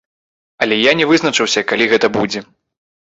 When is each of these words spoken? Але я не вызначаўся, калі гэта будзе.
Але 0.65 0.79
я 0.79 0.91
не 1.01 1.05
вызначаўся, 1.11 1.65
калі 1.73 1.85
гэта 1.93 2.07
будзе. 2.17 2.47